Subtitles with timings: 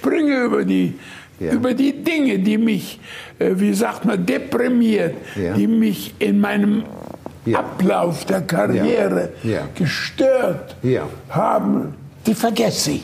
[0.00, 0.94] springe über die,
[1.38, 1.52] ja.
[1.52, 2.98] über die Dinge, die mich,
[3.38, 5.54] äh, wie sagt man, deprimiert, ja.
[5.54, 6.84] die mich in meinem
[7.44, 7.58] ja.
[7.58, 9.30] Ablauf der Karriere
[9.74, 10.76] gestört
[11.28, 11.94] haben,
[12.26, 13.02] die vergesse ich.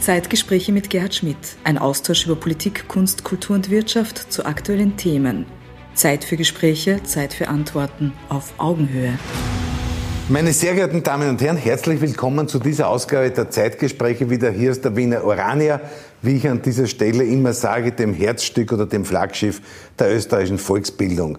[0.00, 1.36] Zeitgespräche mit Gerhard Schmidt.
[1.64, 5.46] Ein Austausch über Politik, Kunst, Kultur und Wirtschaft zu aktuellen Themen.
[5.94, 9.18] Zeit für Gespräche, Zeit für Antworten auf Augenhöhe.
[10.28, 14.30] Meine sehr geehrten Damen und Herren, herzlich willkommen zu dieser Ausgabe der Zeitgespräche.
[14.30, 15.82] Wieder hier ist der Wiener Orania,
[16.24, 19.60] wie ich an dieser Stelle immer sage, dem Herzstück oder dem Flaggschiff
[19.98, 21.38] der österreichischen Volksbildung.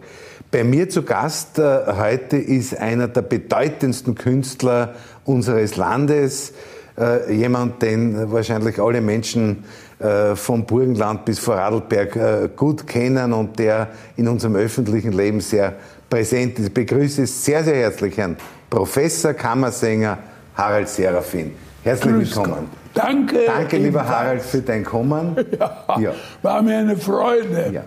[0.51, 6.53] Bei mir zu Gast äh, heute ist einer der bedeutendsten Künstler unseres Landes,
[6.97, 9.65] äh, jemand, den wahrscheinlich alle Menschen
[9.99, 15.73] äh, vom Burgenland bis vor Radlberg gut kennen und der in unserem öffentlichen Leben sehr
[16.09, 16.67] präsent ist.
[16.67, 18.37] Ich begrüße sehr, sehr herzlich Herrn
[18.69, 20.19] Professor Kammersänger
[20.55, 21.51] Harald Serafin.
[21.85, 22.55] Herzlich Grüß willkommen.
[22.55, 23.05] Gott.
[23.05, 23.37] Danke.
[23.45, 25.35] Danke, lieber Harald, für dein Kommen.
[25.59, 26.13] Ja, ja.
[26.41, 27.69] War mir eine Freude.
[27.71, 27.83] Ja.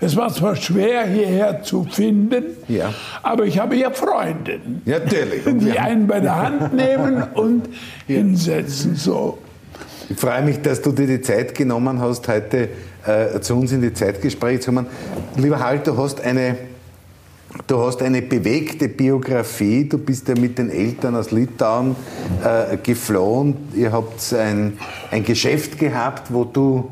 [0.00, 2.92] Es war zwar schwer, hierher zu finden, ja.
[3.22, 5.42] aber ich habe ja Freunde, Natürlich.
[5.46, 7.68] die einen bei der Hand nehmen und
[8.06, 8.16] ja.
[8.16, 8.94] hinsetzen.
[8.94, 9.38] So.
[10.10, 12.68] Ich freue mich, dass du dir die Zeit genommen hast, heute
[13.06, 14.86] äh, zu uns in die Zeitgespräche zu kommen.
[15.36, 16.54] Lieber Harald, du hast eine
[17.66, 19.88] Du hast eine bewegte Biografie.
[19.88, 21.96] Du bist ja mit den Eltern aus Litauen
[22.44, 23.56] äh, geflohen.
[23.74, 24.78] Ihr habt ein,
[25.10, 26.90] ein Geschäft gehabt, wo du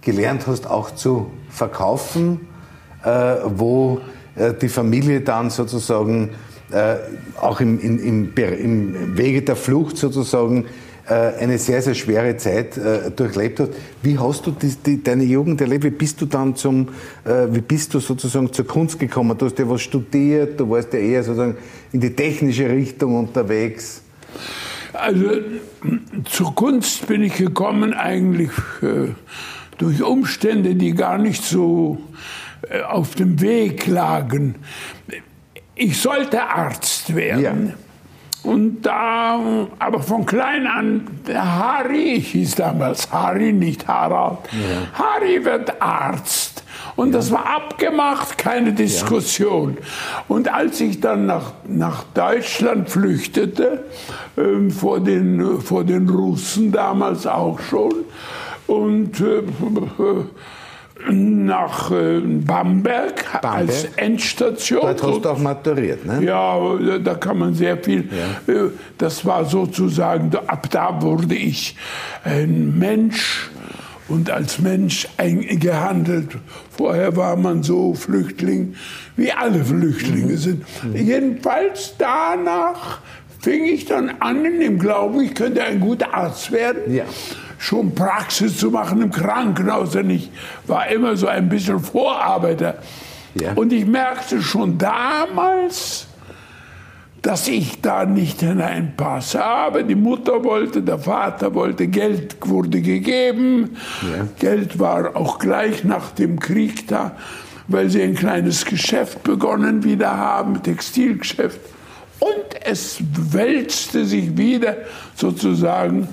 [0.00, 2.48] gelernt hast, auch zu verkaufen,
[3.04, 4.00] äh, wo
[4.34, 6.30] äh, die Familie dann sozusagen
[6.70, 6.96] äh,
[7.40, 10.66] auch im, im, im, im, Wege der Flucht sozusagen
[11.14, 13.70] eine sehr, sehr schwere Zeit äh, durchlebt hat.
[14.02, 15.84] Wie hast du die, die, deine Jugend erlebt?
[15.84, 16.88] Wie bist du dann zum,
[17.24, 19.36] äh, wie bist du sozusagen zur Kunst gekommen?
[19.38, 21.56] Du hast ja was studiert, du warst ja eher sozusagen
[21.92, 24.02] in die technische Richtung unterwegs.
[24.92, 25.30] Also
[26.24, 28.50] zur Kunst bin ich gekommen eigentlich
[28.82, 29.08] äh,
[29.78, 31.98] durch Umstände, die gar nicht so
[32.68, 34.56] äh, auf dem Weg lagen.
[35.74, 37.68] Ich sollte Arzt werden.
[37.68, 37.74] Ja.
[38.44, 45.04] Und da, aber von klein an, Harry, hieß damals Harry, nicht Harald, ja.
[45.04, 46.62] Harry wird Arzt.
[46.96, 47.18] Und ja.
[47.18, 49.76] das war abgemacht, keine Diskussion.
[49.78, 50.24] Ja.
[50.28, 53.84] Und als ich dann nach, nach Deutschland flüchtete,
[54.36, 57.92] äh, vor, den, vor den Russen damals auch schon,
[58.68, 59.42] und äh,
[61.10, 64.82] nach äh, Bamberg, Bamberg, als Endstation.
[64.82, 66.22] Dort hast du auch maturiert, ne?
[66.24, 68.08] Ja, da kann man sehr viel.
[68.46, 68.52] Ja.
[68.52, 71.76] Äh, das war sozusagen, ab da wurde ich
[72.24, 73.50] ein Mensch
[74.08, 76.36] und als Mensch gehandelt.
[76.70, 78.74] Vorher war man so Flüchtling,
[79.16, 80.36] wie alle Flüchtlinge mhm.
[80.36, 80.64] sind.
[80.82, 80.96] Mhm.
[80.96, 83.00] Jedenfalls danach
[83.40, 86.94] fing ich dann an in dem Glauben, ich könnte ein guter Arzt werden.
[86.94, 87.04] Ja
[87.58, 90.30] schon Praxis zu machen im Krankenhaus, denn ich
[90.66, 92.78] war immer so ein bisschen Vorarbeiter.
[93.34, 93.52] Ja.
[93.54, 96.06] Und ich merkte schon damals,
[97.22, 99.44] dass ich da nicht hineinpasse.
[99.44, 103.76] Aber die Mutter wollte, der Vater wollte, Geld wurde gegeben.
[104.02, 104.26] Ja.
[104.38, 107.12] Geld war auch gleich nach dem Krieg da,
[107.66, 111.60] weil sie ein kleines Geschäft begonnen wieder haben, Textilgeschäft.
[112.20, 112.98] Und es
[113.32, 114.76] wälzte sich wieder
[115.14, 116.08] sozusagen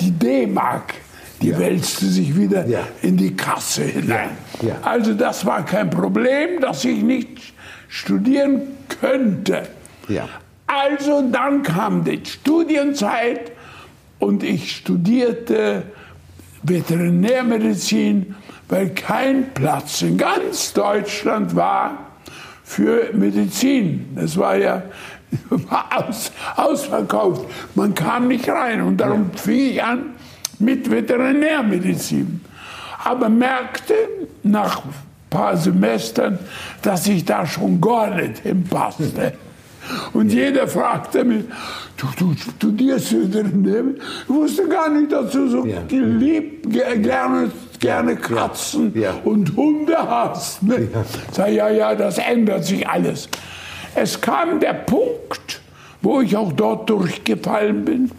[0.00, 0.94] die D-Mark,
[1.42, 1.58] die ja.
[1.58, 2.80] wälzte sich wieder ja.
[3.02, 4.30] in die Kasse hinein.
[4.62, 4.76] Ja.
[4.82, 7.54] Also das war kein Problem, dass ich nicht
[7.88, 8.62] studieren
[9.00, 9.68] könnte.
[10.66, 13.52] Also dann kam die Studienzeit
[14.18, 15.84] und ich studierte
[16.62, 18.34] Veterinärmedizin,
[18.68, 21.98] weil kein Platz in ganz Deutschland war
[22.64, 24.08] für Medizin.
[24.16, 24.82] Das war ja
[25.90, 27.46] aus, ausverkauft.
[27.74, 30.14] Man kam nicht rein und darum fing ich an
[30.58, 32.40] mit Veterinärmedizin.
[33.04, 33.94] Aber merkte
[34.42, 34.94] nach ein
[35.30, 36.38] paar Semestern,
[36.82, 39.34] dass ich da schon gar nicht hinpasste.
[40.12, 41.44] Und jeder fragte mich,
[41.96, 44.00] du, du studierst Veterinärmedizin?
[44.24, 45.82] Ich wusste gar nicht, dass du so ja.
[45.86, 49.14] geliebt, gerne, gerne Katzen ja.
[49.24, 50.62] und Hunde hast.
[50.62, 50.88] Ne?
[50.92, 51.04] Ja.
[51.32, 53.28] Sag, ja, ja, das ändert sich alles.
[53.96, 55.62] Es kam der Punkt,
[56.02, 58.10] wo ich auch dort durchgefallen bin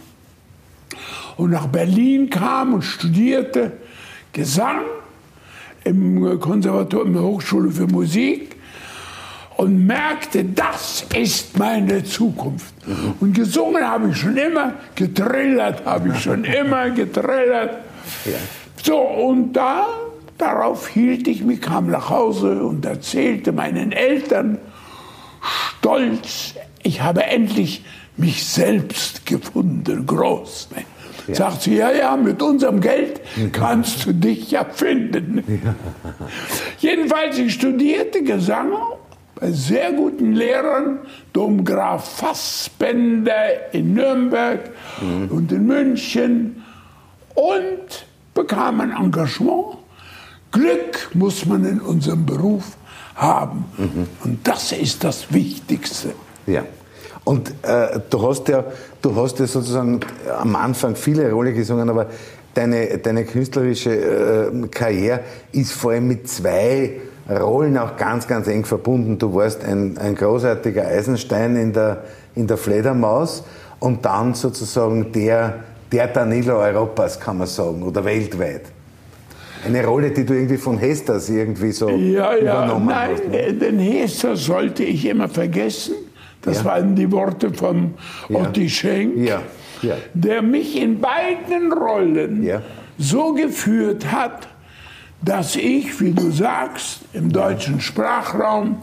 [1.38, 3.74] und nach Berlin kam und studierte
[4.34, 4.82] Gesang
[5.84, 8.56] im Konservatorium der Hochschule für Musik
[9.58, 12.74] und merkte, das ist meine Zukunft.
[12.88, 13.14] Mhm.
[13.20, 17.78] Und gesungen habe ich schon immer, getrillert habe ich schon immer, getrillert.
[18.26, 18.38] Ja.
[18.84, 19.86] So, und da,
[20.40, 24.58] darauf hielt ich mich, kam nach Hause und erzählte meinen Eltern
[25.88, 26.54] stolz,
[26.84, 27.84] ich habe endlich
[28.18, 30.70] mich selbst gefunden, groß.
[30.76, 30.84] Ne?
[31.28, 31.36] Ja.
[31.36, 33.22] Sagt sie, ja, ja, mit unserem Geld
[33.54, 35.44] kannst du dich ja finden.
[35.48, 35.76] Ja.
[36.80, 38.72] Jedenfalls, ich studierte Gesang
[39.36, 41.00] bei sehr guten Lehrern,
[41.32, 45.30] Domgraf Fassbender in Nürnberg mhm.
[45.30, 46.64] und in München
[47.34, 49.78] und bekam ein Engagement.
[50.52, 52.77] Glück muss man in unserem Beruf
[53.18, 53.66] haben.
[53.78, 54.08] Mhm.
[54.24, 56.14] Und das ist das Wichtigste.
[56.46, 56.64] Ja.
[57.24, 58.64] Und äh, du, hast ja,
[59.02, 60.00] du hast ja sozusagen
[60.40, 62.06] am Anfang viele Rolle gesungen, aber
[62.54, 65.20] deine, deine künstlerische äh, Karriere
[65.52, 69.18] ist vor allem mit zwei Rollen auch ganz, ganz eng verbunden.
[69.18, 72.04] Du warst ein, ein großartiger Eisenstein in der,
[72.36, 73.44] in der Fledermaus
[73.80, 75.56] und dann sozusagen der,
[75.92, 78.64] der Danilo Europas, kann man sagen, oder weltweit.
[79.68, 83.24] Eine Rolle, die du irgendwie von Hesters irgendwie so ja, ja, übernommen nein, hast.
[83.24, 83.54] Nein, ne?
[83.54, 85.96] den Hester sollte ich immer vergessen.
[86.42, 86.66] Das ja.
[86.66, 87.96] waren die Worte von
[88.30, 88.40] ja.
[88.40, 89.42] Otti Schenk, ja.
[90.14, 92.50] Der mich in beiden Rollen
[92.98, 94.48] so geführt hat,
[95.22, 98.78] dass ich, wie du sagst, im deutschen Sprachraum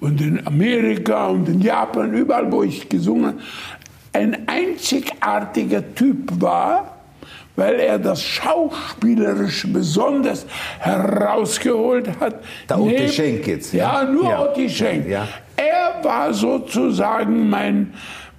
[0.00, 3.38] und in Amerika und in Japan, überall, wo ich gesungen habe,
[4.12, 6.97] ein einzigartiger Typ war,
[7.58, 10.46] weil er das Schauspielerische besonders
[10.78, 12.36] herausgeholt hat.
[12.68, 13.72] Der Otti Schenk jetzt.
[13.72, 14.42] Ja, ja nur ja.
[14.42, 15.08] Otti Schenk.
[15.08, 15.26] Ja.
[15.56, 17.92] Er war sozusagen mein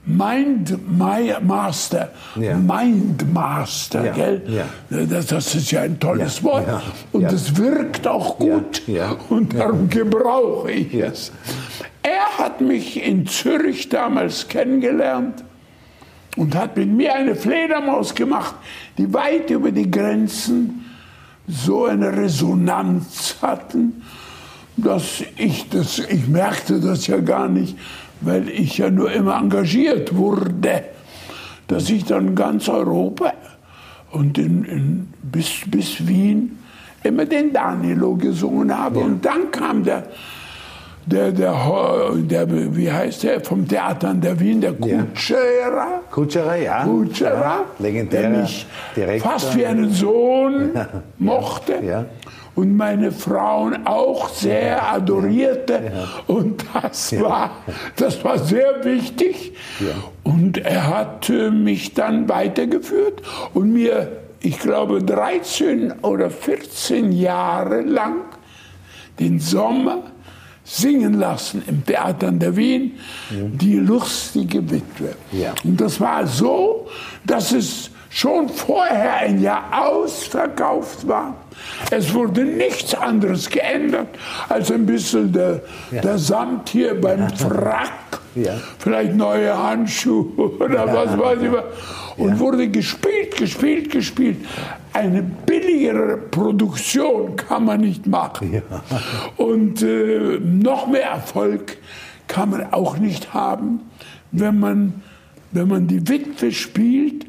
[0.06, 2.12] Mindmaster.
[2.36, 2.56] Ja.
[2.56, 4.14] Mindmaster, ja.
[4.14, 4.42] gell?
[4.48, 4.66] Ja.
[5.06, 6.42] Das, das, ist ja ein tolles.
[6.42, 6.66] Wort.
[7.12, 8.84] Und es wirkt auch gut.
[9.28, 11.34] Und darum gebrauche ich es.
[12.02, 15.44] Er hat mich in Zürich damals kennengelernt
[16.40, 18.56] und hat mit mir eine Fledermaus gemacht,
[19.00, 20.86] die weit über die Grenzen
[21.48, 24.04] so eine Resonanz hatten,
[24.76, 27.78] dass ich das, ich merkte das ja gar nicht,
[28.22, 30.84] weil ich ja nur immer engagiert wurde,
[31.68, 33.34] dass ich dann ganz Europa
[34.12, 36.60] und in, in, bis, bis Wien
[37.04, 39.00] immer den Danilo gesungen habe.
[39.00, 39.06] Ja.
[39.06, 40.08] Und dann kam der
[41.10, 46.02] der, der, der, wie heißt der, vom Theater an der Wien, der Kutscherer.
[46.12, 46.84] Kutscherer, ja.
[46.84, 49.32] Kutscherer, ja, legendärer der mich Direktor.
[49.32, 50.88] fast wie einen Sohn ja.
[51.18, 51.80] mochte.
[51.84, 52.06] Ja.
[52.56, 55.92] Und meine Frauen auch sehr adorierte.
[56.28, 57.52] Und das war,
[57.96, 59.54] das war sehr wichtig.
[60.24, 63.22] Und er hat äh, mich dann weitergeführt
[63.54, 64.12] und mir,
[64.42, 68.16] ich glaube, 13 oder 14 Jahre lang
[69.20, 70.04] den Sommer
[70.70, 72.94] singen lassen im Theater an der Wien,
[73.32, 75.16] die lustige Witwe.
[75.32, 75.54] Ja.
[75.64, 76.88] Und das war so,
[77.26, 81.36] dass es schon vorher ein Jahr ausverkauft war.
[81.92, 84.08] Es wurde nichts anderes geändert
[84.48, 85.62] als ein bisschen der,
[85.92, 86.02] ja.
[86.02, 88.54] der Samt hier beim Frack, ja.
[88.80, 91.64] vielleicht neue Handschuhe oder was weiß ich was
[92.20, 94.46] und wurde gespielt, gespielt, gespielt.
[94.92, 98.54] Eine billigere Produktion kann man nicht machen.
[98.54, 98.62] Ja.
[99.38, 101.78] Und äh, noch mehr Erfolg
[102.28, 103.82] kann man auch nicht haben,
[104.32, 105.02] wenn man,
[105.52, 107.26] wenn man die Witwe spielt,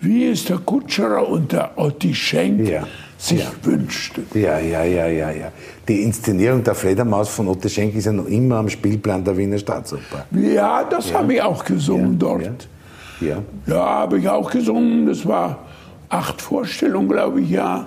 [0.00, 2.86] wie es der Kutscherer und der Otti Schenk ja.
[3.16, 3.50] sich ja.
[3.62, 4.26] wünschten.
[4.34, 5.52] Ja, ja, ja, ja, ja.
[5.88, 9.58] Die Inszenierung der Fledermaus von Otti Schenk ist ja noch immer am Spielplan der Wiener
[9.58, 10.26] Staatsoper.
[10.32, 11.18] Ja, das ja.
[11.18, 12.68] habe ich auch gesungen dort.
[13.20, 15.06] Ja, ja habe ich auch gesungen.
[15.06, 15.58] Das war
[16.08, 17.86] acht Vorstellungen, glaube ich, ja.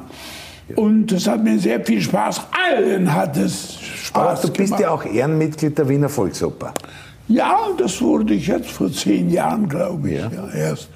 [0.76, 2.42] Und das hat mir sehr viel Spaß.
[2.52, 6.74] Allen hat es Spaß Aber du bist ja auch Ehrenmitglied der Wiener Volksoper.
[7.28, 10.32] Ja, das wurde ich jetzt vor zehn Jahren, glaube ich, ja.
[10.32, 10.90] ja erst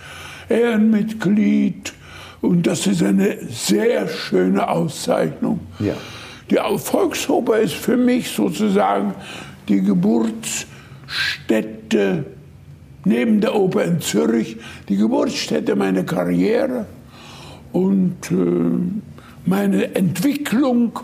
[0.50, 1.94] Ehrenmitglied.
[2.42, 5.60] Und das ist eine sehr schöne Auszeichnung.
[5.80, 5.94] Ja.
[6.50, 9.14] Die Volksoper ist für mich sozusagen
[9.70, 12.26] die Geburtsstätte
[13.06, 14.58] neben der Oper in Zürich
[14.90, 16.86] die Geburtsstätte meiner Karriere
[17.72, 18.36] und äh,
[19.46, 21.00] meine Entwicklung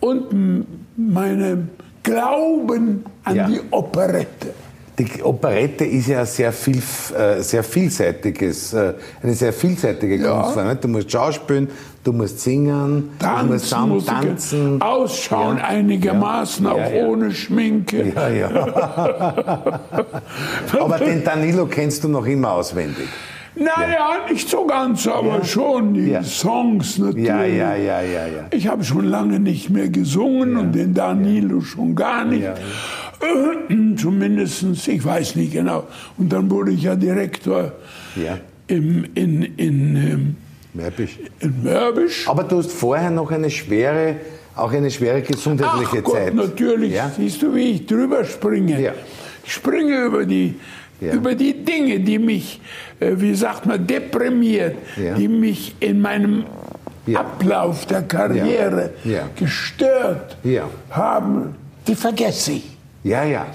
[0.00, 1.68] und meine
[2.02, 3.48] Glauben an ja.
[3.48, 4.52] die Operette.
[4.98, 6.82] Die Operette ist ja sehr, viel,
[7.14, 10.40] äh, sehr vielseitiges, äh, eine sehr vielseitige ja.
[10.40, 10.78] Kunstform.
[10.80, 11.68] Du musst schauspielen,
[12.02, 14.80] du musst singen, tanzen, du musst zusammen tanzen.
[14.80, 15.64] Ausschauen ja.
[15.64, 16.72] einigermaßen, ja.
[16.72, 18.12] auch ohne Schminke.
[18.14, 18.48] Ja, ja.
[20.80, 23.08] aber den Danilo kennst du noch immer auswendig.
[23.56, 27.26] Naja, nicht so ganz, aber schon die Songs natürlich.
[27.26, 28.46] Ja, ja, ja, ja, ja.
[28.50, 32.46] Ich habe schon lange nicht mehr gesungen und den Danilo schon gar nicht.
[33.96, 35.84] Zumindest, ich weiß nicht genau.
[36.18, 37.72] Und dann wurde ich ja Direktor
[38.14, 38.38] ja.
[38.66, 40.36] Im, in, in, ähm,
[40.74, 41.18] Mörbisch.
[41.40, 42.28] in Mörbisch.
[42.28, 44.16] Aber du hast vorher noch eine schwere,
[44.54, 46.34] auch eine schwere gesundheitliche Ach Gott, Zeit.
[46.34, 46.92] natürlich.
[46.92, 47.10] Ja?
[47.16, 48.80] Siehst du, wie ich drüber springe?
[48.80, 48.92] Ja.
[49.44, 50.56] Ich springe über die
[51.00, 51.12] ja.
[51.12, 52.60] über die Dinge, die mich,
[53.00, 55.14] äh, wie sagt man, deprimiert, ja.
[55.14, 56.44] die mich in meinem
[57.06, 57.20] ja.
[57.20, 58.90] Ablauf der Karriere
[59.36, 60.36] gestört
[60.90, 61.54] haben,
[61.86, 62.76] die vergesse ich.
[63.04, 63.46] Ja, ja.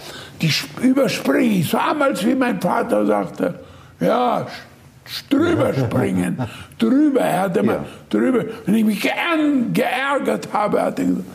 [0.41, 1.69] Die überspringe ich.
[1.69, 3.55] So damals, wie mein Vater sagte,
[3.99, 4.47] ja,
[5.29, 6.37] drüber springen,
[6.79, 7.19] drüber.
[7.19, 8.45] Er hatte immer drüber.
[8.65, 11.25] Wenn ich mich geärgert habe, hat er gesagt,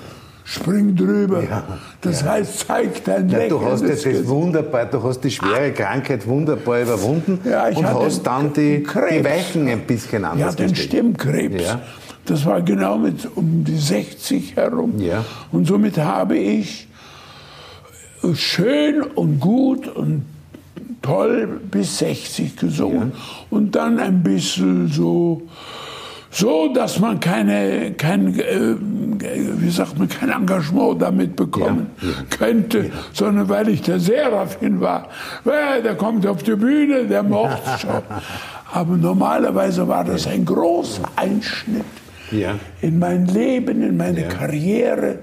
[0.47, 1.43] spring drüber.
[1.43, 1.65] Ja,
[2.01, 2.29] das ja.
[2.29, 6.83] heißt, zeig dein ja, Du hast das, das wunderbar, du hast die schwere Krankheit wunderbar
[6.83, 10.89] überwunden ja, und hast dann die, die Weichen ein bisschen anders Ja, den gestellt.
[10.89, 11.77] Stimmkrebs.
[12.25, 14.95] Das war genau mit um die 60 herum.
[14.99, 15.25] Ja.
[15.53, 16.89] Und somit habe ich
[18.35, 20.25] schön und gut und
[21.03, 23.13] toll bis 60 gesungen.
[23.51, 25.43] Und dann ein bisschen so
[26.37, 32.79] so, dass man keine, kein, äh, wie sagt man, kein Engagement damit bekommen ja, könnte,
[32.79, 32.91] ja.
[33.15, 35.09] sondern weil ich der Seraphin war.
[35.47, 38.03] Ja, der kommt auf die Bühne, der mocht schon.
[38.71, 41.85] Aber normalerweise war das ein großer Einschnitt
[42.83, 45.21] in mein Leben, in meine Karriere,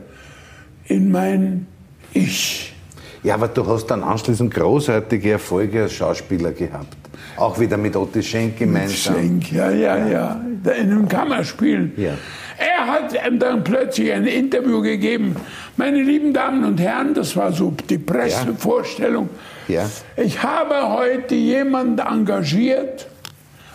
[0.86, 1.68] in mein
[2.14, 2.74] Ich.
[3.22, 7.03] Ja, aber du hast dann anschließend großartige Erfolge als Schauspieler gehabt.
[7.38, 9.16] Auch wieder mit Otti Schenk gemeinsam.
[9.16, 10.42] Schenk, ja, ja, ja.
[10.64, 11.92] In einem Kammerspiel.
[11.98, 12.14] Ja.
[12.58, 15.36] Er hat dann plötzlich ein Interview gegeben.
[15.76, 19.30] Meine lieben Damen und Herren, das war so die Pressevorstellung.
[19.68, 19.84] Ja.
[19.84, 19.90] Ja.
[20.16, 23.08] Ich habe heute jemanden engagiert,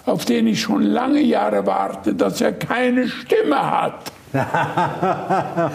[0.05, 4.13] auf den ich schon lange Jahre warte, dass er keine Stimme hat.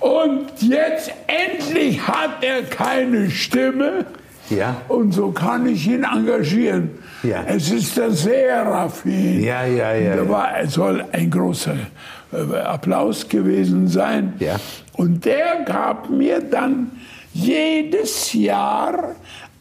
[0.00, 4.06] und jetzt endlich hat er keine Stimme.
[4.50, 4.82] Ja.
[4.88, 6.90] Und so kann ich ihn engagieren.
[7.22, 7.44] Ja.
[7.46, 9.42] Es ist der Seraphin.
[9.42, 10.16] Ja, ja, ja.
[10.16, 11.76] Der war, es soll ein großer
[12.32, 14.34] äh, Applaus gewesen sein.
[14.38, 14.56] Ja.
[14.94, 16.90] Und der gab mir dann
[17.32, 19.14] jedes Jahr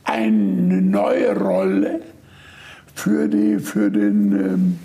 [0.03, 2.01] eine neue Rolle
[2.95, 4.79] für, die, für den.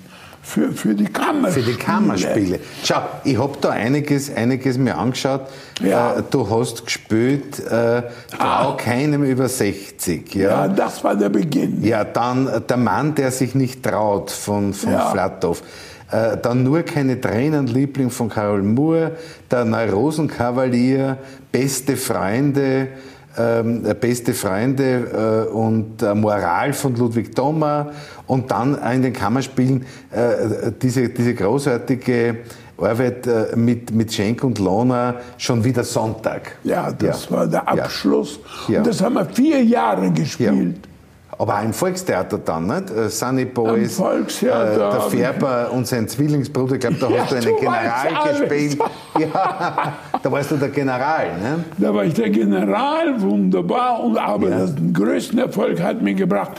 [0.47, 1.65] Für, für die Kammerspiele.
[1.65, 2.61] Für die Kammerspiele.
[2.85, 5.49] Schau, ich habe da einiges, einiges mir angeschaut.
[5.83, 6.17] Ja.
[6.17, 8.05] Äh, du hast gespielt äh, Trau
[8.39, 8.77] ah.
[8.77, 10.35] keinem über 60.
[10.35, 10.67] Ja?
[10.67, 11.83] ja, das war der Beginn.
[11.83, 15.11] Ja, dann äh, Der Mann, der sich nicht traut von, von ja.
[15.11, 15.63] Flatov.
[16.11, 19.13] Äh, dann nur keine Tränen, Liebling von Carol Moore,
[19.51, 21.17] der Neurosenkavalier,
[21.51, 22.89] Beste Freunde,
[23.37, 27.91] ähm, Beste Freunde äh, und äh, Moral von Ludwig Thoma
[28.27, 32.37] und dann in den Kammerspielen äh, diese, diese großartige
[32.79, 36.57] Arbeit äh, mit, mit Schenk und Lohner schon wieder Sonntag.
[36.65, 37.37] Ja, das ja.
[37.37, 38.41] war der Abschluss.
[38.69, 38.79] Ja.
[38.79, 40.77] Und das haben wir vier Jahre gespielt.
[40.83, 40.91] Ja.
[41.39, 42.91] Aber auch im Volkstheater dann, nicht?
[42.91, 47.57] Äh, Sunny Boys, äh, der Färber und sein Zwillingsbruder, ich glaube, da hast du einen
[47.57, 48.79] General gespielt.
[49.17, 49.93] Ja,
[50.25, 51.65] da warst du der General, ne?
[51.77, 54.03] Da war ich der General, wunderbar.
[54.03, 54.67] Und, aber ja.
[54.67, 56.53] den größten Erfolg hat mir gebracht,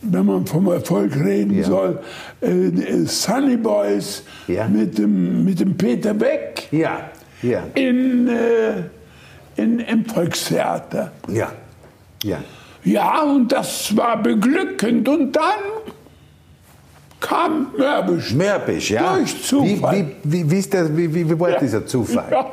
[0.00, 1.64] wenn man vom Erfolg reden ja.
[1.64, 1.98] soll,
[2.40, 4.66] äh, Sunny Boys ja.
[4.66, 7.10] mit, dem, mit dem Peter Beck ja.
[7.42, 7.64] Ja.
[7.74, 11.12] In, äh, in, im Volkstheater.
[11.28, 11.52] Ja.
[12.24, 12.38] Ja.
[12.82, 15.06] Ja, und das war beglückend.
[15.06, 15.42] Und dann
[17.20, 18.32] kam Mörbisch.
[18.32, 19.16] Mörbisch, ja.
[19.16, 20.06] Durch Zufall.
[20.24, 21.58] Wie, wie, wie, ist der, wie, wie, war ja.
[21.58, 22.28] dieser Zufall?
[22.30, 22.50] Ja.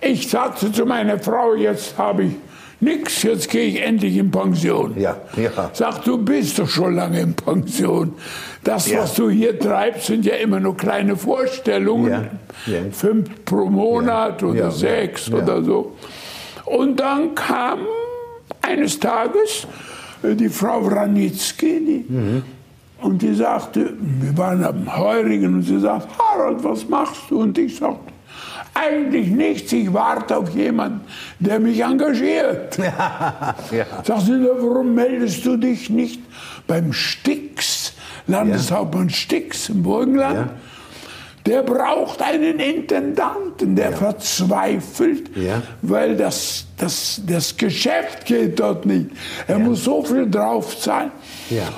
[0.00, 2.32] Ich sagte zu meiner Frau, jetzt habe ich
[2.80, 4.98] nichts, jetzt gehe ich endlich in Pension.
[4.98, 5.70] Ja, ja.
[5.72, 8.14] Sag, du bist doch schon lange in Pension.
[8.62, 9.00] Das, ja.
[9.00, 12.28] was du hier treibst, sind ja immer nur kleine Vorstellungen.
[12.66, 12.72] Ja.
[12.72, 12.80] Ja.
[12.92, 15.96] Fünf pro Monat oder sechs oder so.
[16.64, 17.80] Und dann kam
[18.60, 19.66] eines Tages
[20.22, 22.42] äh, die Frau Wranitzky, die, mhm.
[23.00, 27.40] und die sagte, wir waren am Heurigen, und sie sagt, Harald, was machst du?
[27.40, 28.12] Und ich sagte,
[28.78, 31.00] eigentlich nichts, ich warte auf jemanden,
[31.38, 32.78] der mich engagiert.
[33.72, 33.86] ja.
[34.04, 36.20] Sagt sie, warum meldest du dich nicht
[36.66, 37.94] beim Stix,
[38.26, 40.36] Landeshauptmann Stix im Burgenland?
[40.36, 40.50] Ja.
[41.46, 43.96] Der braucht einen Intendanten, der ja.
[43.96, 45.62] verzweifelt, ja.
[45.80, 49.06] weil das, das, das Geschäft geht dort nicht.
[49.46, 49.64] Er ja.
[49.64, 51.10] muss so viel drauf zahlen.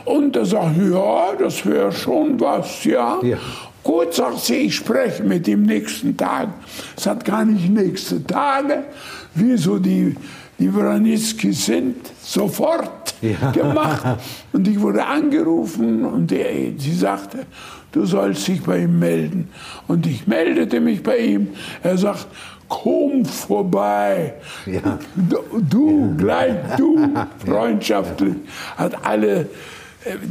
[0.07, 3.21] Und er sagt, ja, das wäre schon was, ja.
[3.91, 6.51] Gut, sagt sie, ich spreche mit ihm nächsten Tag.
[6.97, 8.85] Es hat gar nicht nächste Tage,
[9.35, 10.15] wie so die,
[10.61, 13.51] die Wranitzky sind, sofort ja.
[13.53, 14.21] gemacht.
[14.53, 17.47] Und ich wurde angerufen und er, sie sagte,
[17.91, 19.49] du sollst dich bei ihm melden.
[19.89, 21.49] Und ich meldete mich bei ihm.
[21.83, 22.29] Er sagt,
[22.69, 24.35] komm vorbei.
[24.67, 25.01] Ja.
[25.17, 26.17] Du, du ja.
[26.17, 27.09] gleich du,
[27.45, 28.37] freundschaftlich.
[28.77, 29.49] Hat alle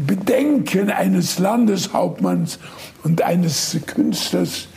[0.07, 2.59] Bedenken eines Landeshauptmanns
[3.03, 4.67] und eines Künstlers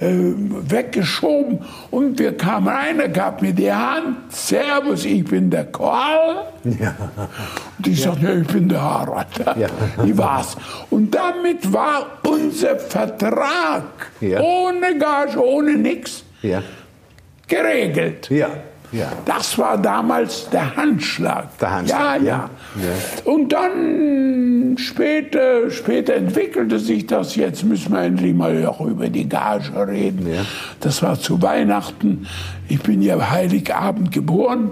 [0.00, 5.64] äh, weggeschoben und wir kamen rein, er gab mir die Hand, Servus, ich bin der
[5.66, 6.44] Karl.
[6.64, 6.94] Ja.
[7.78, 9.26] Und ich sagte, ja, ich bin der Harald.
[9.56, 9.68] Ja.
[10.04, 10.56] Ich war's.
[10.90, 13.84] Und damit war unser Vertrag
[14.20, 14.40] Ja.
[14.40, 16.62] ohne Gage, ohne nichts Ja.
[17.48, 18.28] geregelt.
[18.30, 18.48] Ja.
[18.92, 19.10] Ja.
[19.24, 21.58] Das war damals der Handschlag.
[21.58, 22.50] Der Handschlag, Ja, ja.
[22.76, 23.30] ja.
[23.32, 27.34] Und dann später, später entwickelte sich das.
[27.36, 30.26] Jetzt müssen wir endlich mal auch über die Gage reden.
[30.32, 30.42] Ja.
[30.80, 32.26] Das war zu Weihnachten.
[32.68, 34.70] Ich bin ja Heiligabend geboren.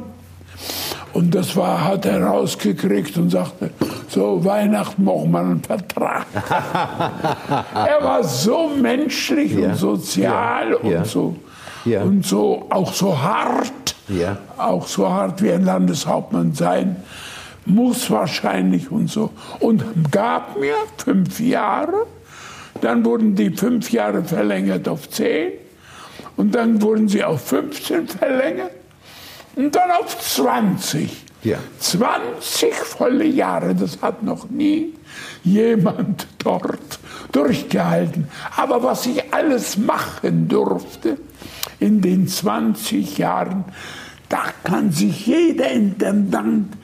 [1.12, 3.70] Und das war, hat er rausgekriegt und sagte,
[4.08, 6.26] so Weihnachten machen wir einen Vertrag.
[7.74, 9.70] er war so menschlich Ja.
[9.70, 10.98] und sozial Ja.
[11.00, 11.36] Und so
[11.84, 12.02] Ja.
[12.02, 13.72] und so auch so hart,
[14.10, 14.38] Ja.
[14.58, 16.96] auch so hart wie ein Landeshauptmann sein
[17.66, 22.06] muss wahrscheinlich und so und gab mir fünf Jahre.
[22.80, 25.52] Dann wurden die fünf Jahre verlängert auf zehn
[26.36, 28.72] und dann wurden sie auf 15 verlängert
[29.56, 31.26] und dann auf 20.
[31.42, 31.59] Ja.
[31.78, 34.94] 20 volle Jahre, das hat noch nie
[35.42, 36.99] jemand dort
[37.32, 38.28] durchgehalten.
[38.56, 41.16] Aber was ich alles machen durfte
[41.78, 43.64] in den 20 Jahren,
[44.28, 46.75] da kann sich jeder Intendant,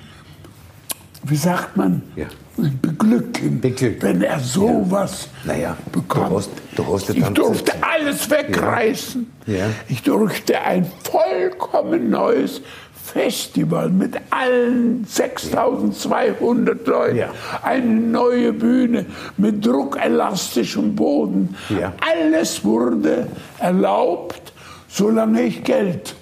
[1.25, 2.27] wie sagt man, Ja.
[2.57, 4.03] beglücken, Beglücken.
[4.03, 6.31] wenn er sowas Naja, du bekommt.
[6.31, 9.31] hast- du hast ja ich durfte alles wegreißen.
[9.47, 9.67] Ja.
[9.89, 12.63] Ich durfte ein vollkommen neues
[13.07, 17.31] Festival mit allen 6200 Leuten, Ja.
[17.63, 21.55] eine neue Bühne mit druckelastischem Boden.
[21.69, 21.93] Ja.
[22.01, 24.53] Alles wurde erlaubt,
[24.89, 26.15] solange ich Geld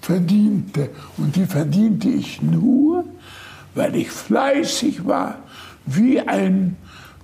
[0.00, 0.88] verdiente.
[1.18, 3.04] Und die verdiente ich nur,
[3.74, 5.36] weil ich fleißig war,
[5.86, 6.76] wie ein,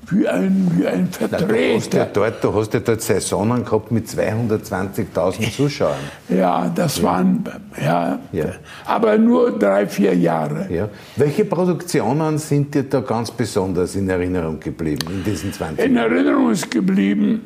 [0.09, 2.07] wie ein, wie ein Du hast, ja Vertreter.
[2.13, 5.97] dort, du hast ja dort Saisonen gehabt mit 220.000 Zuschauern.
[6.29, 7.45] Ja, das waren,
[7.83, 8.45] ja, Ja.
[8.85, 10.69] aber nur drei, vier Jahre.
[10.73, 10.89] Ja.
[11.17, 16.13] Welche Produktionen sind dir da ganz besonders in Erinnerung geblieben in diesen 20 In Jahren?
[16.13, 17.41] Erinnerung ist geblieben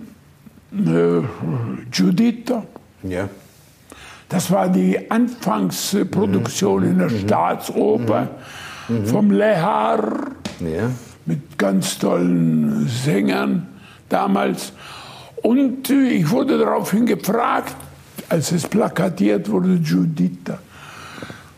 [0.73, 1.23] äh,
[1.91, 2.63] Giuditta.
[3.03, 3.29] Ja.
[4.29, 8.29] Das war die Anfangsproduktion in der Staatsoper
[9.07, 10.03] vom Lehar
[10.61, 10.91] Ja.
[11.31, 13.69] Mit ganz tollen Sängern
[14.09, 14.73] damals.
[15.43, 17.77] Und äh, ich wurde daraufhin gefragt,
[18.29, 20.59] als es plakatiert wurde, Giuditta.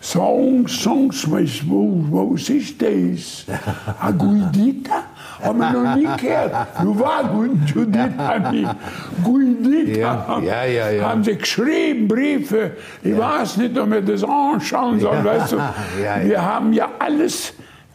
[0.02, 3.46] Songs, Songs, was, wo, wo ist das?
[4.00, 5.04] A Guidita?
[5.42, 6.52] Haben wir noch nie gehört.
[6.82, 7.22] Du war
[7.66, 8.70] Giuditta nicht.
[9.24, 10.40] Guidita.
[10.40, 11.08] Ja, ja, ja, ja.
[11.08, 12.72] Haben sie geschrieben, Briefe.
[13.02, 15.24] Ich weiß nicht, ob wir das anschauen sollen.
[15.24, 15.56] Ja, Weißt du?
[16.02, 16.24] ja, ja.
[16.24, 17.54] Wir haben ja alles,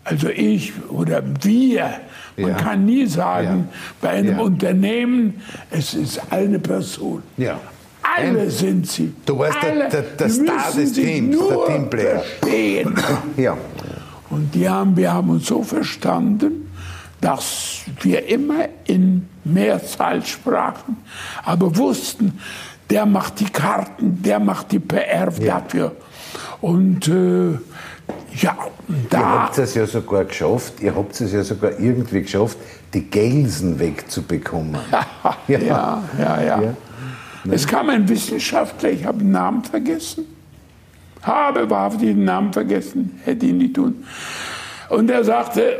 [0.09, 1.89] also ich oder wir,
[2.37, 2.55] man Ja.
[2.55, 3.77] kann nie sagen, Ja.
[4.01, 4.43] bei einem Ja.
[4.43, 7.23] Unternehmen, es ist eine Person.
[7.37, 7.59] Ja.
[8.01, 9.13] Alle Ein- sind sie.
[9.25, 12.19] Du warst der- der- der Star des Teams, der Teamplayer.
[12.19, 12.93] Verstehen.
[13.37, 13.57] Ja.
[14.29, 16.69] Und die haben, wir haben uns so verstanden,
[17.21, 20.97] dass wir immer in Mehrzahl sprachen,
[21.43, 22.37] aber wussten,
[22.89, 25.95] der macht die Karten, der macht die PR dafür.
[26.61, 27.57] Und äh,
[28.41, 29.19] ja, und Ihr da.
[29.43, 32.57] habt es ja sogar geschafft, ihr habt es ja sogar irgendwie geschafft,
[32.93, 34.77] die Gelsen wegzubekommen.
[35.47, 36.61] ja, ja, ja.
[36.61, 36.73] Ja.
[37.51, 40.25] Es kam ein Wissenschaftler, ich habe den Namen vergessen.
[41.21, 44.03] Habe wahrhaftig den Namen vergessen, hätte ihn nicht tun.
[44.89, 45.79] Und er sagte,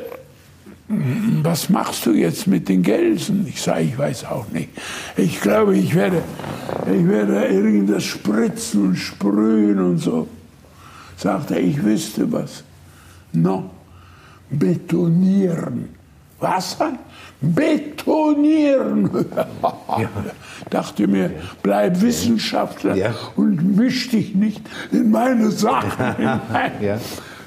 [0.87, 3.45] "Hm, was machst du jetzt mit den Gelsen?
[3.47, 4.69] Ich sage, ich weiß auch nicht.
[5.15, 6.21] Ich glaube, ich werde,
[6.91, 10.27] ich werde irgendwas spritzen und sprühen und so.
[11.17, 12.63] Sagt er, ich wüsste was.
[13.33, 13.69] No,
[14.49, 15.89] betonieren.
[16.39, 16.77] Was?
[17.41, 19.09] Betonieren.
[20.69, 21.31] Dachte mir,
[21.63, 23.13] bleib Wissenschaftler Ja.
[23.35, 26.71] und misch dich nicht in meine Sachen hinein.
[26.81, 26.97] Ja.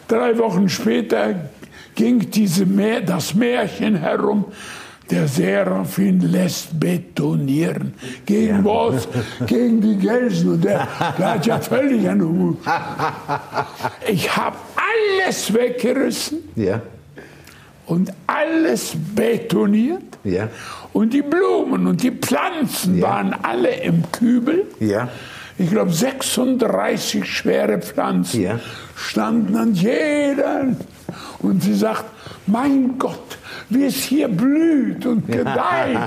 [0.09, 1.35] Drei Wochen später
[1.95, 4.47] ging diese Mär das Märchen herum.
[5.11, 7.95] Der Seraphin lässt betonieren.
[8.27, 9.09] Gegen was?
[9.47, 10.53] Gegen die Gelsen.
[10.53, 10.87] Und der,
[11.19, 12.57] der hat ja völlig eine Ruhe.
[14.09, 16.81] Ich habe alles weggerissen Ja.
[17.87, 20.03] und alles betoniert.
[20.23, 20.49] Ja.
[20.93, 23.09] Und die Blumen und die Pflanzen Ja.
[23.09, 24.65] waren alle im Kübel.
[24.79, 25.09] Ja.
[25.59, 28.61] Ich glaube, 36 schwere Pflanzen Ja.
[28.97, 30.69] standen an jeder.
[31.41, 32.05] Und sie sagt,
[32.47, 33.39] mein Gott,
[33.71, 35.99] wie es hier blüht und gedeiht.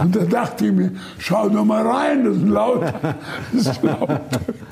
[0.00, 2.94] Und da dachte ich mir, schau doch mal rein, das sind lauter,
[3.52, 4.20] das sind lauter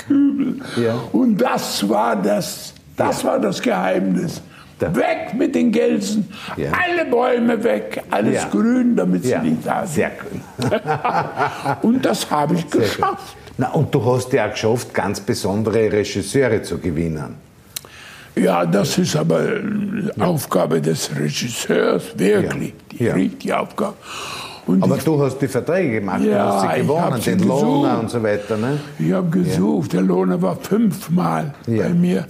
[0.06, 0.60] Kübel.
[0.76, 0.94] Ja.
[1.12, 4.40] Und das war das, das war das Geheimnis.
[4.78, 6.70] Da- Weg mit den Gelsen, Ja.
[6.72, 8.48] alle Bäume weg, alles Ja.
[8.50, 9.42] grün, damit sie Ja.
[9.42, 9.94] nicht da sind.
[9.94, 10.80] Sehr gut.
[11.82, 12.80] Und das habe ich Sehr gut.
[12.82, 13.36] geschafft.
[13.58, 17.36] Na, und du hast ja auch geschafft, ganz besondere Regisseure zu gewinnen.
[18.38, 19.40] Ja, das ist aber
[20.18, 22.75] Aufgabe des Regisseurs, wirklich.
[22.92, 23.14] Die Ja.
[23.14, 23.94] richtige Aufgabe.
[24.66, 27.38] Und Aber ich, du hast die Verträge gemacht, Ja, du hast sie ich gewonnen, den
[27.49, 28.57] Lohner und so weiter.
[28.57, 28.81] Ne?
[28.99, 31.85] ich habe gesucht, der Lohner war fünfmal Ja.
[31.85, 32.27] bei mir.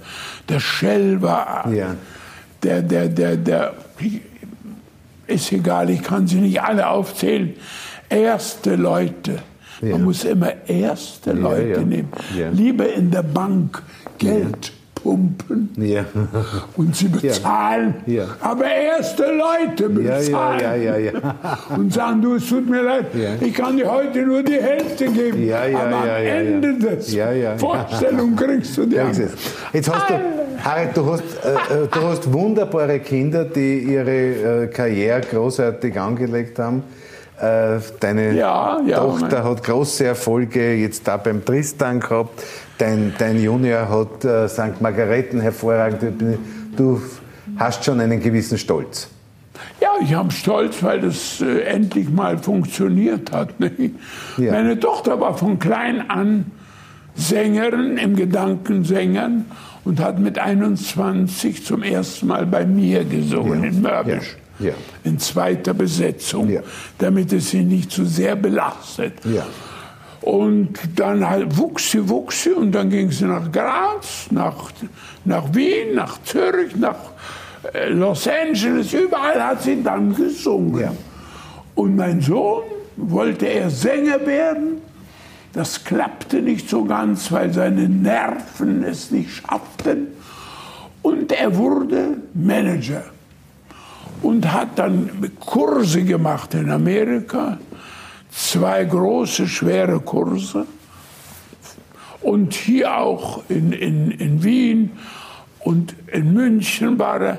[0.49, 1.95] Der Shell war, Ja.
[2.62, 3.73] der, der, der, der,
[5.27, 7.55] ist egal, ich kann sie nicht alle aufzählen.
[8.09, 9.38] Erste Leute.
[9.81, 9.92] Ja.
[9.92, 11.81] Man muss immer erste Leute ja.
[11.81, 12.09] nehmen.
[12.37, 12.51] Ja.
[12.51, 13.83] Lieber in der Bank
[14.19, 14.73] Geld
[15.07, 16.05] pumpen Ja.
[16.77, 18.25] und sie bezahlen, Ja.
[18.40, 20.61] aber erste Leute Ja, bezahlen.
[20.61, 21.59] ja, ja, ja, ja.
[21.77, 23.31] Und sagen, du, es tut mir leid, Ja.
[23.40, 25.47] ich kann dir heute nur die Hälfte geben.
[25.47, 26.90] Ja, ja, aber am ja, ja, Ende ja.
[26.97, 27.57] des Ja, ja.
[27.57, 29.31] Vorstellung kriegst du die Ja, seh's.
[29.73, 30.14] Jetzt hast du,
[30.64, 36.59] Harald, du hast, äh, äh, du hast wunderbare Kinder, die ihre äh, Karriere großartig angelegt
[36.59, 36.83] haben.
[37.40, 42.42] Äh, deine Ja, ja, Tochter hat große Erfolge jetzt da beim Tristan gehabt.
[42.78, 44.80] Dein, dein Junior hat äh, St.
[44.80, 46.38] Margareten hervorragend.
[46.76, 47.00] Du
[47.56, 49.08] hast schon einen gewissen Stolz.
[49.80, 53.58] Ja, ich habe Stolz, weil das äh, endlich mal funktioniert hat.
[53.60, 53.70] Ne?
[54.36, 54.52] Ja.
[54.52, 56.50] Meine Tochter war von klein an
[57.14, 59.46] Sängerin, im Gedanken Sängerin
[59.84, 64.36] und hat mit 21 zum ersten Mal bei mir gesungen in Mörbisch.
[64.58, 64.68] Ja.
[64.68, 64.72] Ja.
[65.04, 66.60] In zweiter Besetzung, Ja.
[66.98, 69.14] damit es sie nicht zu sehr belastet.
[70.26, 74.72] Und dann halt wuchs sie, wuchs sie und dann ging sie nach Graz, nach,
[75.24, 76.96] nach Wien, nach Zürich, nach
[77.72, 80.80] äh, Los Angeles, überall hat sie dann gesungen.
[80.80, 80.92] Ja.
[81.76, 82.64] Und mein Sohn
[82.96, 84.82] wollte er Sänger werden.
[85.52, 90.08] Das klappte nicht so ganz, weil seine Nerven es nicht schafften.
[91.02, 93.04] Und er wurde Manager
[94.22, 97.58] und hat dann Kurse gemacht in Amerika,
[98.30, 100.66] zwei große, schwere Kurse
[102.20, 104.90] und hier auch in, in, in Wien
[105.60, 107.38] und in München war er,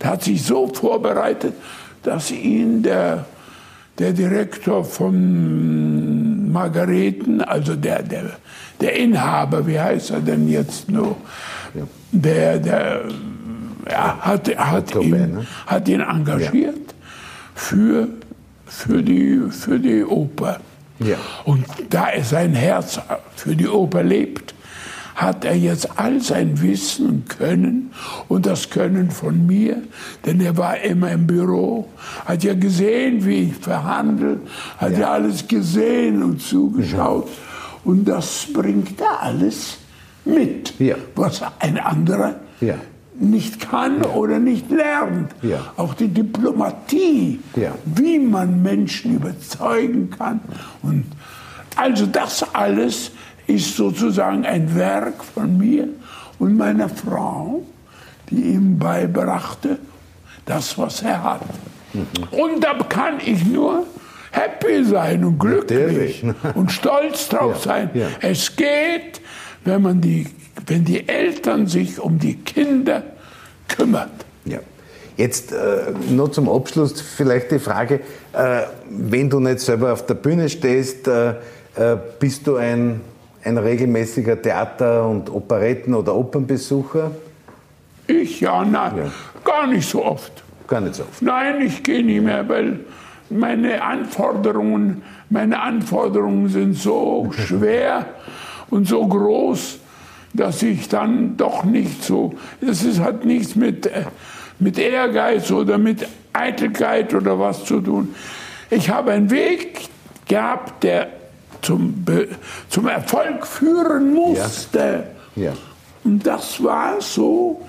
[0.00, 1.54] der hat sich so vorbereitet,
[2.02, 3.26] dass ihn der,
[3.98, 8.30] der Direktor von Margareten, also der, der,
[8.80, 11.16] der Inhaber, wie heißt er denn jetzt nur,
[12.12, 13.04] der, der
[13.90, 15.46] ja, hat, hat, ihn, ne?
[15.66, 16.94] hat ihn engagiert
[17.54, 18.08] für,
[18.66, 20.60] für, die, für die Oper.
[20.98, 21.16] Ja.
[21.44, 23.00] Und da er sein Herz
[23.34, 24.54] für die Oper lebt,
[25.14, 27.90] hat er jetzt all sein Wissen und Können
[28.28, 29.82] und das Können von mir,
[30.26, 31.88] denn er war immer im Büro,
[32.26, 34.40] hat ja gesehen, wie ich verhandle,
[34.76, 37.28] hat ja, alles gesehen und zugeschaut
[37.84, 39.78] und das bringt er alles
[40.26, 40.96] mit, Ja.
[41.14, 42.74] was ein anderer Ja.
[43.18, 45.32] Nicht kann oder nicht lernt.
[45.42, 45.72] Ja.
[45.76, 47.72] Auch die Diplomatie, Ja.
[47.84, 50.40] wie man Menschen überzeugen kann.
[50.82, 51.04] Und
[51.76, 53.10] also das alles
[53.46, 55.88] ist sozusagen ein Werk von mir
[56.38, 57.62] und meiner Frau,
[58.30, 59.78] die ihm beibrachte,
[60.44, 61.42] das, was er hat.
[61.94, 62.04] Mhm.
[62.32, 63.84] Und da kann ich nur
[64.32, 66.24] happy sein und glücklich
[66.54, 67.90] und stolz drauf Ja, sein.
[68.20, 69.20] Es geht,
[69.64, 70.26] wenn man die,
[70.66, 73.02] wenn die Eltern sich um die Kinder
[73.68, 74.10] kümmert.
[74.44, 74.58] Ja.
[75.16, 78.00] Jetzt äh, noch zum Abschluss vielleicht die Frage,
[78.32, 83.00] äh, wenn du nicht selber auf der Bühne stehst, äh, äh, bist du ein,
[83.44, 87.10] ein regelmäßiger Theater- und Operetten- oder Opernbesucher?
[88.06, 89.12] Ich ja, nein, Ja.
[89.44, 90.32] gar nicht so oft.
[90.68, 91.22] Gar nicht so oft.
[91.22, 92.80] Nein, ich gehe nicht mehr, weil
[93.30, 98.06] meine Anforderungen, meine Anforderungen sind so schwer
[98.70, 99.78] und so groß,
[100.36, 102.34] dass ich dann doch nicht so.
[102.60, 104.04] Das ist, hat nichts mit, äh,
[104.58, 108.14] mit Ehrgeiz oder mit Eitelkeit oder was zu tun.
[108.70, 109.88] Ich habe einen Weg
[110.28, 111.08] gehabt, der
[111.62, 112.04] zum,
[112.68, 115.04] zum Erfolg führen musste.
[115.34, 115.52] Ja.
[116.04, 117.62] Und das war so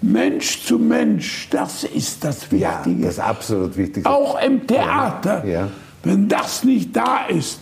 [0.00, 1.48] Mensch zu Mensch.
[1.50, 3.02] Das ist das Ja, Wichtige.
[3.06, 4.10] das ist absolut Wichtigste.
[4.10, 5.44] Auch im Theater.
[5.44, 5.68] Ja.
[6.02, 7.60] Wenn das nicht da ist,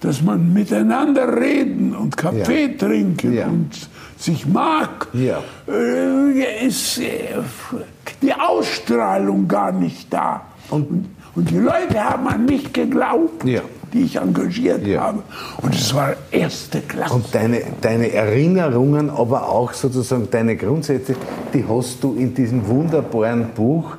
[0.00, 2.78] dass man miteinander reden und Kaffee Ja.
[2.78, 3.46] trinken Ja.
[3.46, 3.70] und
[4.18, 5.42] sich mag, Ja.
[5.68, 7.04] äh, ist äh,
[8.22, 10.42] die Ausstrahlung gar nicht da.
[10.70, 15.22] Und, und die Leute haben an mich geglaubt, die ich engagiert habe.
[15.62, 17.14] Und es war erste Klasse.
[17.14, 21.14] Und deine, deine Erinnerungen, aber auch sozusagen deine Grundsätze,
[21.54, 23.96] die hast du in diesem wunderbaren Buch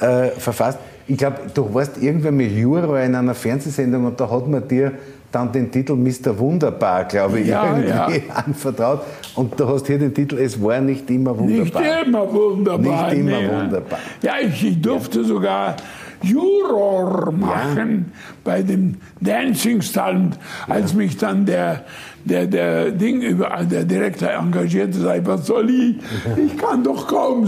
[0.00, 0.78] äh, verfasst.
[1.06, 4.92] Ich glaube, du warst irgendwann mit Juror in einer Fernsehsendung und da hat man dir
[5.34, 6.38] dann den Titel Mr.
[6.38, 8.34] Wunderbar, glaube ich, Ja, irgendwie ja.
[8.34, 9.00] anvertraut.
[9.34, 12.06] Und du hast hier den Titel Es war nicht immer Nicht wunderbar.
[12.06, 13.10] immer wunderbar.
[13.10, 13.48] Nicht immer nee.
[13.48, 13.98] wunderbar.
[14.22, 15.76] Ja, ich, durfte sogar
[16.22, 18.22] Juror machen ja.
[18.44, 21.84] bei dem Dancing Stand, als mich dann der
[22.24, 25.96] der, der Ding über, der Direktor engagierte, sagt, was soll ich?
[26.36, 27.46] Ich kann doch kaum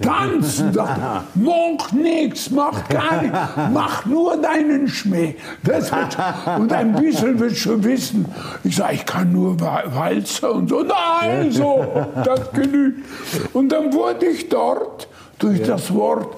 [0.00, 0.72] tanzen.
[0.72, 1.00] Sagt,
[1.34, 3.38] mach nichts, mach gar nichts,
[3.72, 5.34] mach nur deinen Schmäh.
[5.62, 6.18] Das wird,
[6.58, 8.26] und ein bisschen wird schon wissen.
[8.64, 10.82] Ich sage, ich kann nur Walzer und so.
[10.82, 11.86] Nein, so,
[12.24, 13.04] das genügt.
[13.52, 16.36] Und dann wurde ich dort durch das Wort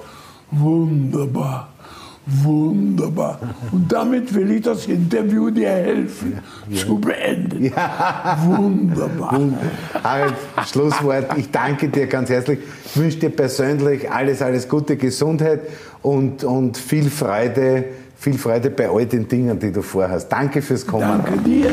[0.51, 1.70] wunderbar
[2.25, 3.39] Wunderbar.
[3.71, 6.39] Und damit will ich das Interview dir helfen
[6.73, 7.65] zu beenden.
[7.65, 8.37] Ja.
[8.45, 9.39] Wunderbar.
[10.03, 10.35] Harald,
[10.67, 11.37] Schlusswort.
[11.37, 12.59] Ich danke dir ganz herzlich.
[12.85, 15.61] Ich wünsche dir persönlich alles, alles Gute, Gesundheit
[16.03, 17.85] und, und viel Freude,
[18.17, 20.31] viel Freude bei all den Dingen, die du vorhast.
[20.31, 21.23] Danke fürs Kommen.
[21.23, 21.71] Danke dir.